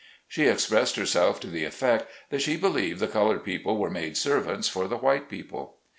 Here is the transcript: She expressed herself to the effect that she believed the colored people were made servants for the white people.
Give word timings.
She 0.27 0.47
expressed 0.47 0.95
herself 0.95 1.39
to 1.41 1.47
the 1.47 1.63
effect 1.63 2.09
that 2.31 2.41
she 2.41 2.57
believed 2.57 2.99
the 2.99 3.07
colored 3.07 3.43
people 3.43 3.77
were 3.77 3.91
made 3.91 4.17
servants 4.17 4.67
for 4.67 4.87
the 4.87 4.97
white 4.97 5.29
people. 5.29 5.77